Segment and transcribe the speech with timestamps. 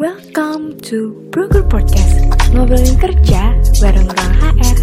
[0.00, 2.24] Welcome to Broker Podcast
[2.56, 3.52] Ngobrolin kerja
[3.84, 4.78] bareng orang HR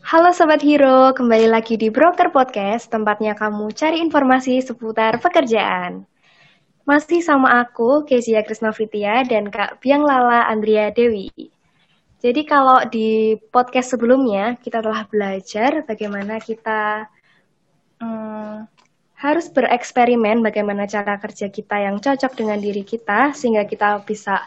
[0.00, 6.08] Halo Sobat Hero, kembali lagi di Broker Podcast, tempatnya kamu cari informasi seputar pekerjaan.
[6.88, 11.28] Masih sama aku, Kezia Krisnavitya, dan Kak Biang Lala Andrea Dewi.
[12.24, 17.12] Jadi kalau di podcast sebelumnya, kita telah belajar bagaimana kita
[19.18, 24.46] harus bereksperimen bagaimana cara kerja kita yang cocok dengan diri kita, sehingga kita bisa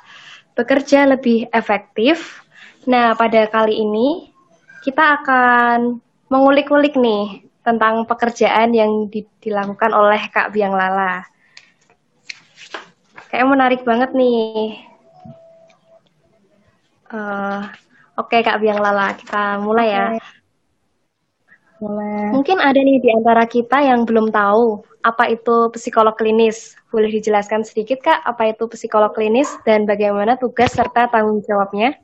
[0.56, 2.40] bekerja lebih efektif.
[2.88, 4.32] Nah, pada kali ini
[4.82, 6.00] kita akan
[6.32, 11.28] mengulik-ulik nih tentang pekerjaan yang di, dilakukan oleh Kak Biang Lala.
[13.28, 14.80] Kayaknya menarik banget nih.
[17.12, 17.68] Uh,
[18.20, 20.06] Oke okay, Kak Biang Lala, kita mulai ya.
[21.82, 22.30] Mulai.
[22.30, 26.78] Mungkin ada nih di antara kita yang belum tahu apa itu psikolog klinis.
[26.94, 31.98] Boleh dijelaskan sedikit Kak, apa itu psikolog klinis dan bagaimana tugas serta tanggung jawabnya?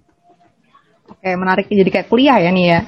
[1.08, 2.80] Oke, menarik jadi kayak kuliah ya nih ya.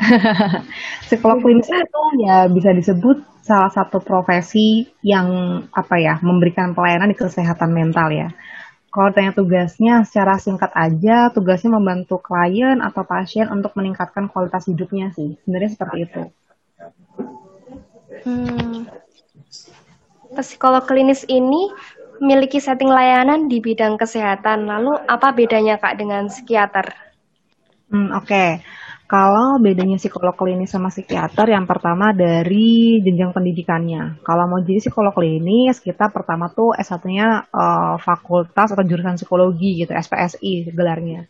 [1.08, 7.18] Psikolog klinis itu ya bisa disebut salah satu profesi yang apa ya memberikan pelayanan di
[7.18, 8.34] kesehatan mental ya.
[8.90, 15.14] Kalau tanya tugasnya secara singkat aja, tugasnya membantu klien atau pasien untuk meningkatkan kualitas hidupnya
[15.14, 15.38] sih.
[15.46, 16.22] Sebenarnya seperti itu.
[18.24, 18.88] Hmm.
[20.40, 21.74] Psikolog klinis ini
[22.20, 24.68] memiliki setting layanan di bidang kesehatan.
[24.68, 26.94] Lalu apa bedanya Kak dengan psikiater?
[27.90, 28.50] Hmm, Oke, okay.
[29.10, 34.22] kalau bedanya psikolog klinis sama psikiater, yang pertama dari jenjang pendidikannya.
[34.22, 39.90] Kalau mau jadi psikolog klinis, kita pertama tuh S1-nya uh, fakultas atau jurusan psikologi gitu,
[39.98, 41.26] SPSI gelarnya.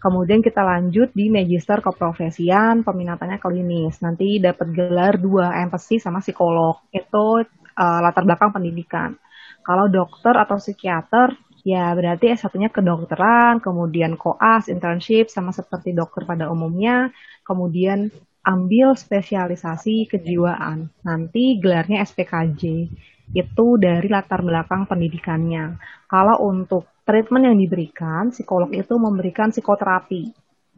[0.00, 4.00] Kemudian kita lanjut di magister keprofesian, peminatannya klinis.
[4.00, 6.80] Nanti dapat gelar dua, empati sama psikolog.
[6.88, 9.12] Itu uh, latar belakang pendidikan.
[9.60, 16.48] Kalau dokter atau psikiater, Ya, berarti S1-nya kedokteran, kemudian koas, internship, sama seperti dokter pada
[16.48, 17.12] umumnya,
[17.44, 18.08] kemudian
[18.40, 20.88] ambil spesialisasi kejiwaan.
[21.04, 22.88] Nanti gelarnya SPKJ.
[23.30, 25.78] Itu dari latar belakang pendidikannya.
[26.10, 30.30] Kalau untuk treatment yang diberikan, psikolog itu memberikan psikoterapi.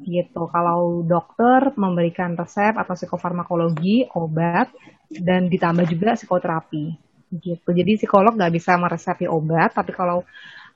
[0.02, 0.42] Gitu.
[0.48, 4.72] Kalau dokter memberikan resep atau psikofarmakologi, obat,
[5.08, 6.84] dan ditambah juga psikoterapi.
[7.32, 7.68] Gitu.
[7.72, 10.20] Jadi psikolog nggak bisa meresepi obat, tapi kalau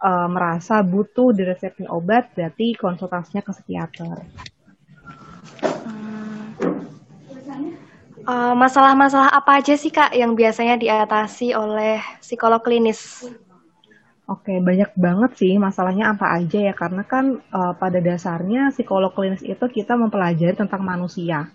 [0.01, 4.17] uh, merasa butuh diresepin obat, berarti konsultasinya ke psikiater.
[8.27, 13.23] Uh, masalah-masalah apa aja sih kak yang biasanya diatasi oleh psikolog klinis?
[14.27, 19.47] Oke, banyak banget sih masalahnya apa aja ya, karena kan uh, pada dasarnya psikolog klinis
[19.47, 21.47] itu kita mempelajari tentang manusia.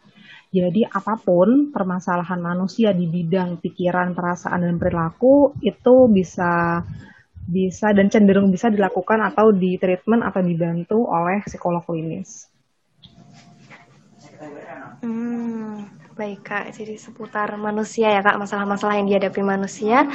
[0.51, 6.79] Jadi apa pun permasalahan manusia di bidang pikiran, perasaan, dan perilaku itu bisa
[7.51, 12.47] bisa dan cenderung bisa dilakukan atau di treatment atau dibantu oleh psikolog klinis.
[15.01, 15.20] Hmm,
[16.15, 20.05] baik kak, jadi seputar manusia ya kak, masalah-masalah yang dihadapi manusia.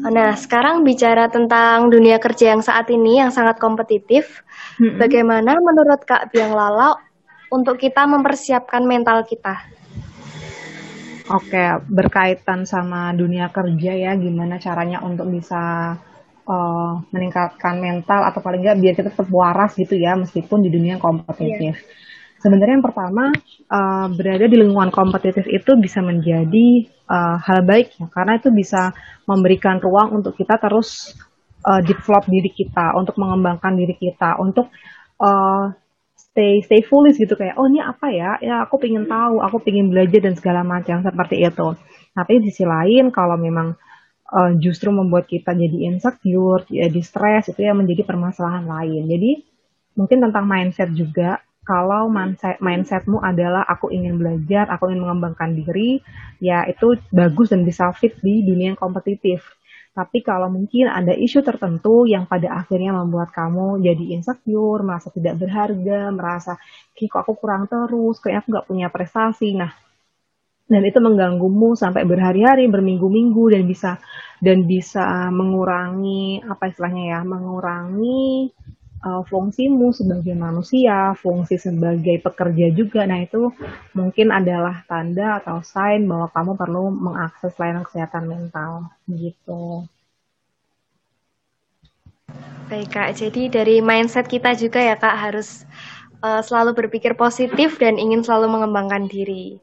[0.00, 4.42] Nah, sekarang bicara tentang dunia kerja yang saat ini yang sangat kompetitif,
[4.78, 6.96] hmm bagaimana menurut kak Biang Lala
[7.50, 9.60] untuk kita mempersiapkan mental kita?
[11.26, 15.94] Oke, berkaitan sama dunia kerja ya, gimana caranya untuk bisa
[16.46, 21.02] uh, meningkatkan mental atau paling nggak biar kita tetap waras gitu ya meskipun di dunia
[21.02, 21.74] kompetitif.
[21.74, 22.04] Yeah.
[22.36, 23.32] Sebenarnya yang pertama
[23.72, 28.92] uh, berada di lingkungan kompetitif itu bisa menjadi uh, hal baik ya karena itu bisa
[29.24, 31.16] memberikan ruang untuk kita terus
[31.64, 34.68] uh, develop diri kita, untuk mengembangkan diri kita, untuk
[35.18, 35.72] uh,
[36.14, 39.88] stay stay foolish gitu kayak oh ini apa ya ya aku pengen tahu aku pengen
[39.88, 41.72] belajar dan segala macam seperti itu
[42.12, 43.72] tapi di sisi lain kalau memang
[44.32, 49.06] uh, justru membuat kita jadi insecure, jadi stres itu yang menjadi permasalahan lain.
[49.06, 49.30] Jadi
[49.94, 51.44] mungkin tentang mindset juga.
[51.66, 55.98] Kalau mindset mindsetmu adalah aku ingin belajar, aku ingin mengembangkan diri,
[56.38, 59.42] ya itu bagus dan bisa fit di dunia yang kompetitif.
[59.90, 65.42] Tapi kalau mungkin ada isu tertentu yang pada akhirnya membuat kamu jadi insecure, merasa tidak
[65.42, 66.54] berharga, merasa
[66.94, 69.58] kok aku kurang terus, kayak aku nggak punya prestasi.
[69.58, 69.72] Nah,
[70.70, 73.98] dan itu mengganggumu sampai berhari-hari, berminggu-minggu dan bisa
[74.38, 78.54] dan bisa mengurangi apa istilahnya ya, mengurangi
[79.04, 83.04] uh, fungsimu sebagai manusia, fungsi sebagai pekerja juga.
[83.04, 83.52] Nah, itu
[83.92, 89.84] mungkin adalah tanda atau sign bahwa kamu perlu mengakses layanan kesehatan mental gitu.
[92.66, 95.62] Baik Kak, jadi dari mindset kita juga ya Kak harus
[96.18, 99.62] uh, selalu berpikir positif dan ingin selalu mengembangkan diri.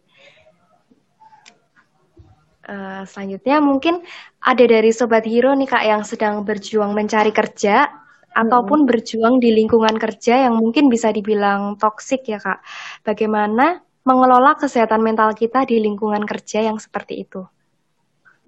[2.63, 3.99] Uh, selanjutnya mungkin
[4.39, 8.02] ada dari Sobat Hero nih Kak yang sedang berjuang mencari kerja.
[8.33, 12.59] Ataupun berjuang di lingkungan kerja yang mungkin bisa dibilang toksik ya Kak.
[13.05, 17.45] Bagaimana mengelola kesehatan mental kita di lingkungan kerja yang seperti itu?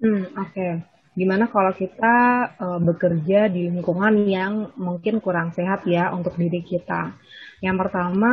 [0.02, 0.52] Hmm, oke.
[0.52, 0.72] Okay.
[1.16, 2.16] Gimana kalau kita
[2.60, 7.16] uh, bekerja di lingkungan yang mungkin kurang sehat ya untuk diri kita?
[7.64, 8.32] Yang pertama,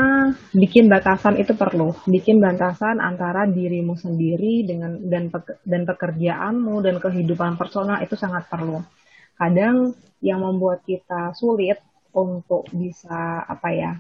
[0.51, 1.95] bikin batasan itu perlu.
[2.03, 5.31] Bikin batasan antara dirimu sendiri dengan dan
[5.63, 8.83] dan pekerjaanmu dan kehidupan personal itu sangat perlu.
[9.37, 11.77] Kadang yang membuat kita sulit
[12.13, 13.91] untuk bisa apa ya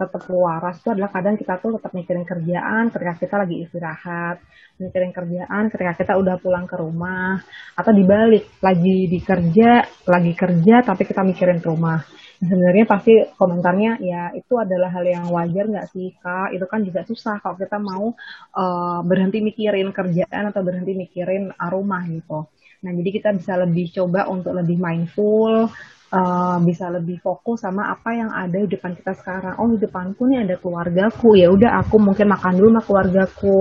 [0.00, 4.40] tetap waras itu adalah kadang kita tuh tetap mikirin kerjaan ketika kita lagi istirahat,
[4.80, 7.36] mikirin kerjaan ketika kita udah pulang ke rumah,
[7.76, 12.00] atau dibalik lagi di kerja, lagi kerja tapi kita mikirin rumah.
[12.40, 16.56] Sebenarnya pasti komentarnya ya itu adalah hal yang wajar nggak sih kak?
[16.56, 18.16] Itu kan juga susah kalau kita mau
[18.56, 22.48] uh, berhenti mikirin kerjaan atau berhenti mikirin rumah gitu.
[22.80, 25.68] Nah jadi kita bisa lebih coba untuk lebih mindful,
[26.10, 29.60] uh, bisa lebih fokus sama apa yang ada di depan kita sekarang.
[29.60, 33.58] Oh di depanku nih ada keluargaku, ya udah aku mungkin makan dulu sama keluargaku,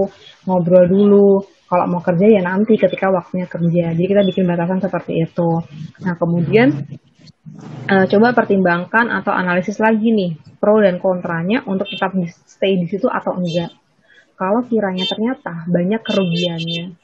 [0.48, 1.32] ngobrol dulu.
[1.70, 3.94] Kalau mau kerja ya nanti ketika waktunya kerja.
[3.94, 5.50] Jadi kita bikin batasan seperti itu.
[6.02, 6.74] Nah kemudian
[7.92, 12.18] uh, coba pertimbangkan atau analisis lagi nih pro dan kontranya untuk tetap
[12.50, 13.70] stay di situ atau enggak.
[14.40, 16.96] Kalau kiranya ternyata banyak kerugiannya,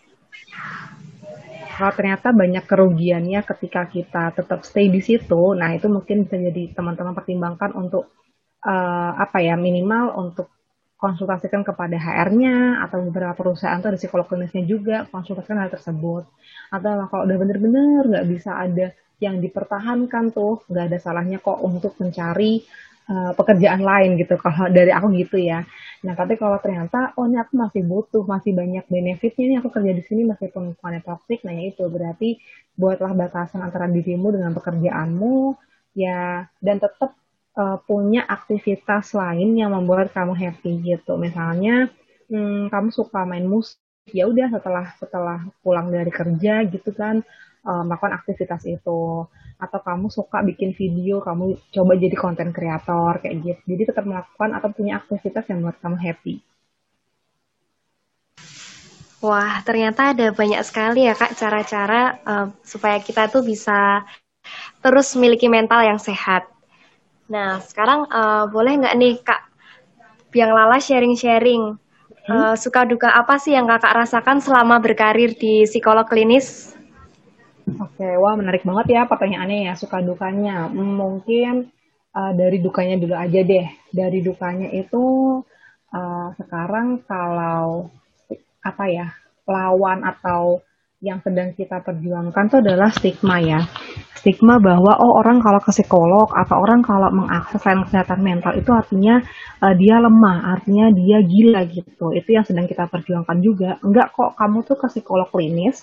[1.76, 6.72] kalau ternyata banyak kerugiannya ketika kita tetap stay di situ, nah itu mungkin bisa jadi
[6.72, 8.16] teman-teman pertimbangkan untuk
[8.64, 10.48] uh, apa ya minimal untuk
[10.96, 16.24] konsultasikan kepada HR-nya atau beberapa perusahaan atau psikolog klinisnya juga konsultasikan hal tersebut.
[16.72, 22.00] Atau kalau udah bener-bener nggak bisa ada yang dipertahankan tuh, nggak ada salahnya kok untuk
[22.00, 22.64] mencari
[23.10, 24.36] uh, pekerjaan lain gitu.
[24.38, 25.66] Kalau dari aku gitu ya.
[26.06, 29.90] Nah, tapi kalau ternyata, oh ini aku masih butuh, masih banyak benefitnya nih aku kerja
[29.90, 32.38] di sini meskipun bukannya toxic, nah ya itu berarti
[32.78, 35.58] buatlah batasan antara dirimu dengan pekerjaanmu,
[35.98, 37.18] ya, dan tetap
[37.58, 41.18] uh, punya aktivitas lain yang membuat kamu happy gitu.
[41.18, 41.90] Misalnya,
[42.30, 43.82] hmm, kamu suka main musik,
[44.14, 47.26] ya udah setelah setelah pulang dari kerja gitu kan,
[47.66, 49.26] uh, melakukan aktivitas itu
[49.56, 53.62] atau kamu suka bikin video, kamu coba jadi konten kreator kayak gitu.
[53.76, 56.36] Jadi tetap melakukan atau punya aktivitas yang membuat kamu happy.
[59.24, 64.06] Wah, ternyata ada banyak sekali ya Kak cara-cara uh, supaya kita tuh bisa
[64.84, 66.46] terus memiliki mental yang sehat.
[67.26, 69.42] Nah, sekarang uh, boleh nggak nih Kak
[70.30, 71.74] Biang Lala sharing-sharing
[72.28, 72.30] hmm?
[72.30, 76.75] uh, suka duka apa sih yang Kakak rasakan selama berkarir di psikolog klinis?
[77.66, 80.70] Oke, wah menarik banget ya pertanyaannya ya, suka dukanya.
[80.70, 81.74] Mungkin
[82.14, 83.68] uh, dari dukanya dulu aja deh.
[83.90, 85.04] Dari dukanya itu
[85.90, 87.90] uh, sekarang kalau
[88.62, 89.08] apa ya,
[89.50, 90.62] lawan atau
[91.02, 93.66] yang sedang kita perjuangkan itu adalah stigma ya.
[94.14, 98.72] Stigma bahwa oh orang kalau ke psikolog atau orang kalau mengakses layanan kesehatan mental itu
[98.74, 99.22] artinya
[99.66, 102.14] uh, dia lemah, artinya dia gila gitu.
[102.14, 103.82] Itu yang sedang kita perjuangkan juga.
[103.82, 105.82] Enggak kok kamu tuh ke psikolog klinis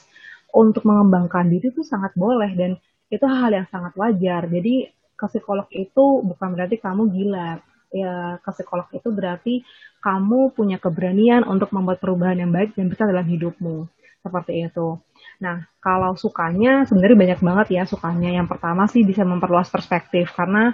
[0.53, 2.77] untuk mengembangkan diri itu sangat boleh dan
[3.09, 4.49] itu hal yang sangat wajar.
[4.49, 7.61] Jadi ke psikolog itu bukan berarti kamu gila.
[7.93, 9.55] Ya, ke psikolog itu berarti
[10.01, 13.85] kamu punya keberanian untuk membuat perubahan yang baik dan besar dalam hidupmu.
[14.25, 14.97] Seperti itu.
[15.45, 18.33] Nah, kalau sukanya sebenarnya banyak banget ya sukanya.
[18.33, 20.73] Yang pertama sih bisa memperluas perspektif karena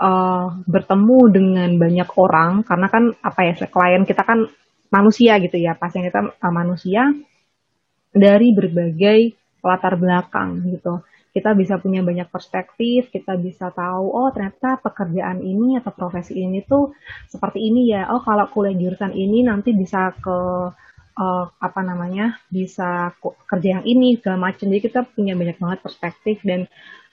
[0.00, 4.48] uh, bertemu dengan banyak orang karena kan apa ya klien kita kan
[4.90, 7.12] manusia gitu ya pasien kita uh, manusia
[8.10, 11.02] dari berbagai latar belakang gitu.
[11.30, 16.58] Kita bisa punya banyak perspektif, kita bisa tahu, oh ternyata pekerjaan ini atau profesi ini
[16.66, 16.90] tuh
[17.30, 18.10] seperti ini ya.
[18.10, 20.38] Oh kalau kuliah jurusan ini nanti bisa ke
[21.14, 23.14] uh, apa namanya, bisa
[23.46, 24.66] kerja yang ini segala macam.
[24.74, 26.66] Jadi kita punya banyak banget perspektif dan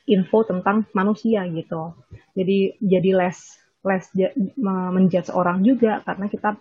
[0.09, 1.93] info tentang manusia gitu.
[2.33, 4.09] Jadi jadi less less
[4.57, 6.57] menjudge orang juga karena kita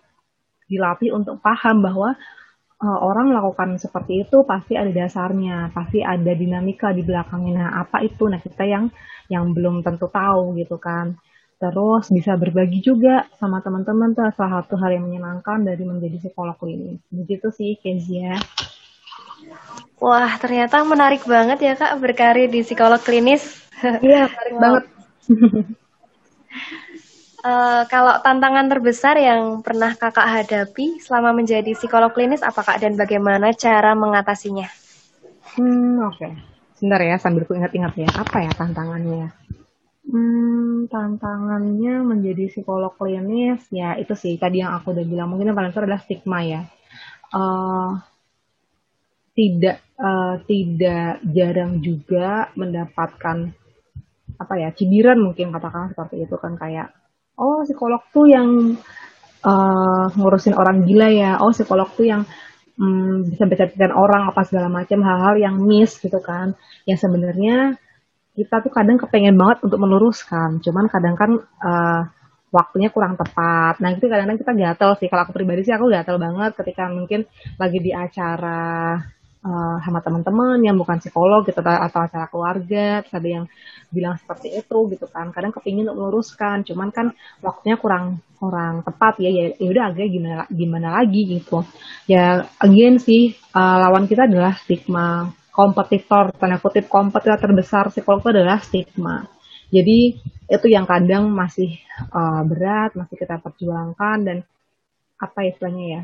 [0.66, 2.19] dilatih untuk paham bahwa
[2.83, 7.52] uh, orang melakukan seperti itu pasti ada dasarnya, pasti ada dinamika di belakangnya.
[7.56, 8.28] Nah, apa itu?
[8.28, 8.92] Nah, kita yang
[9.33, 11.16] yang belum tentu tahu gitu kan.
[11.56, 16.52] Terus bisa berbagi juga sama teman-teman tuh salah satu hal yang menyenangkan dari menjadi psikolog
[16.61, 17.00] klinis.
[17.09, 18.37] Begitu sih Kezia.
[19.97, 23.64] Wah, ternyata menarik banget ya Kak berkarir di psikolog klinis.
[23.80, 24.85] Iya, menarik banget.
[27.47, 32.99] Uh, kalau tantangan terbesar yang pernah kakak hadapi selama menjadi psikolog klinis apa kak dan
[32.99, 34.67] bagaimana cara mengatasinya?
[35.55, 36.35] Hmm oke, okay.
[36.75, 39.31] sebentar ya sambil ku ingat-ingat ya apa ya tantangannya?
[40.11, 45.55] Hmm tantangannya menjadi psikolog klinis ya itu sih tadi yang aku udah bilang mungkin yang
[45.55, 46.67] paling besar adalah stigma ya.
[47.31, 47.95] Uh,
[49.38, 53.55] tidak uh, tidak jarang juga mendapatkan
[54.35, 56.91] apa ya cibiran mungkin katakan seperti itu kan kayak
[57.37, 58.76] oh psikolog tuh yang
[59.45, 62.23] uh, ngurusin orang gila ya oh psikolog tuh yang
[62.81, 63.64] um, bisa baca
[63.97, 66.57] orang apa segala macam hal-hal yang miss gitu kan
[66.88, 67.76] yang sebenarnya
[68.37, 71.31] kita tuh kadang kepengen banget untuk meluruskan cuman kadang kan
[71.64, 72.02] uh,
[72.55, 73.76] waktunya kurang tepat.
[73.85, 75.09] Nah itu kadang-kadang kita gatel sih.
[75.12, 77.28] Kalau aku pribadi sih aku gatel banget ketika mungkin
[77.61, 78.97] lagi di acara
[79.47, 83.45] uh, sama teman-teman yang bukan psikolog gitu atau acara keluarga terus ada yang
[83.95, 85.31] bilang seperti itu gitu kan.
[85.31, 90.07] Kadang kepingin untuk meluruskan cuman kan waktunya kurang kurang tepat ya ya, ya udah agak
[90.11, 91.62] gimana gimana lagi gitu.
[92.11, 95.31] Ya again sih uh, lawan kita adalah stigma.
[95.55, 99.25] Kompetitor tanda kutip kompetitor terbesar psikolog itu adalah stigma.
[99.73, 101.81] Jadi itu yang kadang masih
[102.12, 104.38] uh, berat masih kita perjuangkan dan
[105.17, 106.03] apa istilahnya ya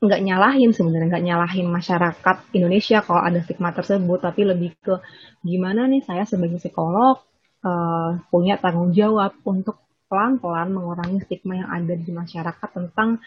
[0.00, 4.96] nggak nyalahin sebenarnya nggak nyalahin masyarakat Indonesia kalau ada stigma tersebut tapi lebih ke
[5.44, 7.20] gimana nih saya sebagai psikolog
[7.60, 9.76] uh, punya tanggung jawab untuk
[10.08, 13.20] pelan-pelan mengurangi stigma yang ada di masyarakat tentang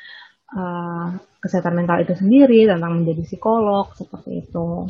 [0.58, 1.08] uh,
[1.39, 4.89] kesehatan mental itu sendiri tentang menjadi psikolog seperti itu.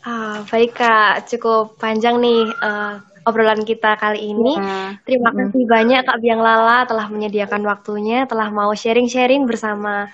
[0.00, 4.56] Ah, baik kak, cukup panjang nih uh, obrolan kita kali ini.
[4.56, 4.96] Ya.
[5.04, 5.72] Terima kasih hmm.
[5.72, 10.08] banyak Kak Biang Lala telah menyediakan waktunya, telah mau sharing-sharing bersama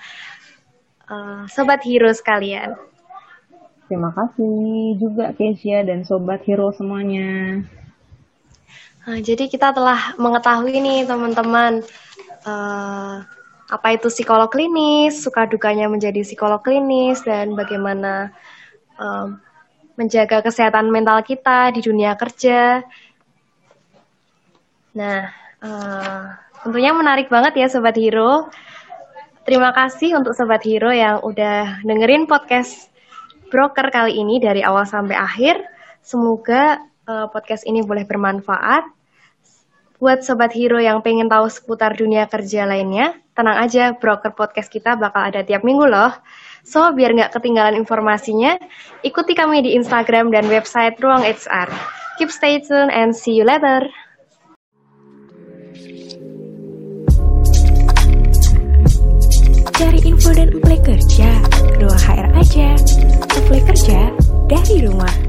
[1.07, 2.75] uh, Sobat Hero sekalian.
[3.87, 7.63] Terima kasih juga Kesia dan Sobat Hero semuanya.
[9.07, 11.79] Nah, jadi kita telah mengetahui nih teman-teman
[12.43, 13.23] uh,
[13.67, 18.35] apa itu psikolog klinis, suka dukanya menjadi psikolog klinis dan bagaimana
[19.97, 22.85] menjaga kesehatan mental kita di dunia kerja.
[24.93, 25.29] Nah,
[25.61, 26.23] uh,
[26.61, 28.47] tentunya menarik banget ya Sobat Hero.
[29.41, 32.93] Terima kasih untuk Sobat Hero yang udah dengerin podcast
[33.49, 35.65] broker kali ini dari awal sampai akhir.
[36.05, 36.77] Semoga
[37.09, 38.85] uh, podcast ini boleh bermanfaat.
[39.97, 44.93] Buat Sobat Hero yang pengen tahu seputar dunia kerja lainnya, tenang aja, broker podcast kita
[44.93, 46.13] bakal ada tiap minggu loh.
[46.67, 48.59] So, biar nggak ketinggalan informasinya,
[48.99, 51.71] ikuti kami di Instagram dan website Ruang HR.
[52.19, 53.87] Keep stay tuned and see you later.
[59.79, 61.29] Cari info dan apply kerja,
[61.79, 62.67] Ruang HR aja.
[63.31, 64.11] Apply kerja
[64.51, 65.26] dari rumah.